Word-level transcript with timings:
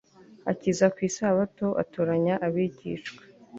akiza 0.51 0.85
ku 0.93 0.99
isabato 1.09 1.67
atoranya 1.83 2.33
abigishwa 2.45 3.21